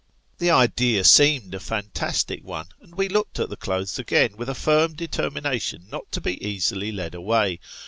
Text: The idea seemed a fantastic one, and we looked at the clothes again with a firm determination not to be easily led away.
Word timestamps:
The 0.39 0.49
idea 0.49 1.03
seemed 1.03 1.53
a 1.53 1.59
fantastic 1.59 2.43
one, 2.43 2.69
and 2.81 2.95
we 2.95 3.07
looked 3.07 3.39
at 3.39 3.49
the 3.51 3.55
clothes 3.55 3.99
again 3.99 4.35
with 4.35 4.49
a 4.49 4.55
firm 4.55 4.95
determination 4.95 5.85
not 5.91 6.11
to 6.13 6.19
be 6.19 6.43
easily 6.43 6.91
led 6.91 7.13
away. 7.13 7.59